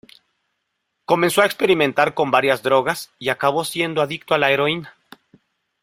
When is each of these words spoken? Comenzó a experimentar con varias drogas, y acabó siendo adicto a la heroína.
Comenzó 1.05 1.43
a 1.43 1.45
experimentar 1.45 2.15
con 2.15 2.31
varias 2.31 2.63
drogas, 2.63 3.11
y 3.19 3.29
acabó 3.29 3.63
siendo 3.65 4.01
adicto 4.01 4.33
a 4.33 4.39
la 4.39 4.49
heroína. 4.49 4.95